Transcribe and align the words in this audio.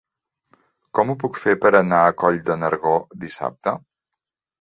Com 0.99 1.11
ho 1.11 1.15
puc 1.23 1.35
fer 1.41 1.53
per 1.65 1.71
anar 1.79 1.99
a 2.05 2.15
Coll 2.21 2.39
de 2.47 2.55
Nargó 2.63 2.95
dissabte? 3.27 3.75